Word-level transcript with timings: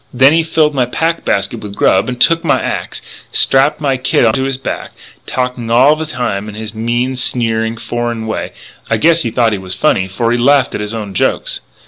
Then 0.11 0.33
he 0.33 0.41
filled 0.41 0.73
my 0.73 0.87
pack 0.87 1.23
basket 1.25 1.59
with 1.59 1.75
grub, 1.75 2.09
and 2.09 2.19
took 2.19 2.43
my 2.43 2.59
axe, 2.59 3.01
and 3.29 3.35
strapped 3.35 3.79
my 3.79 3.97
kit 3.97 4.25
onto 4.25 4.41
his 4.45 4.57
back.... 4.57 4.93
And 5.17 5.27
talking 5.27 5.69
all 5.69 5.95
the 5.95 6.07
time 6.07 6.49
in 6.49 6.55
his 6.55 6.73
mean, 6.73 7.13
sneery, 7.15 7.75
foreign 7.77 8.25
way 8.25 8.45
and 8.45 8.51
I 8.89 8.97
guess 8.97 9.21
he 9.21 9.29
thought 9.29 9.51
he 9.51 9.59
was 9.59 9.75
funny, 9.75 10.07
for 10.07 10.31
he 10.31 10.39
laughed 10.39 10.73
at 10.73 10.81
his 10.81 10.95
own 10.95 11.13
jokes. 11.13 11.61